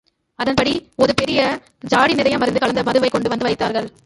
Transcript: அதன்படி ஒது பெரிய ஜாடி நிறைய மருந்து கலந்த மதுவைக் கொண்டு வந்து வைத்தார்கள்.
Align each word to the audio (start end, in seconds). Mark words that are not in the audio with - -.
அதன்படி 0.35 0.89
ஒது 0.95 1.13
பெரிய 1.13 1.59
ஜாடி 1.79 2.13
நிறைய 2.13 2.37
மருந்து 2.37 2.59
கலந்த 2.59 2.83
மதுவைக் 2.83 3.11
கொண்டு 3.11 3.29
வந்து 3.29 3.45
வைத்தார்கள். 3.45 3.91